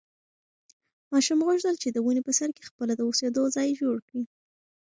ماشوم 1.11 1.39
غوښتل 1.47 1.75
چې 1.81 1.89
د 1.91 1.97
ونې 2.05 2.21
په 2.27 2.31
سر 2.39 2.49
کې 2.55 2.67
خپله 2.69 2.93
د 2.95 3.01
اوسېدو 3.09 3.43
ځای 3.55 3.69
جوړ 3.81 3.97
کړي. 4.07 4.23